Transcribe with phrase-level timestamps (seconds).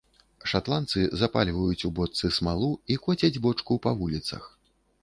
[0.53, 4.55] Шатландцы запальваюць у бочцы смалу і коцяць бочку па вуліцах.